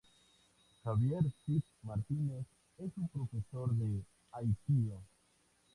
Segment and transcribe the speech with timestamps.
[0.83, 2.47] Javier Cid Martínez
[2.79, 4.99] es un profesor de Aikido.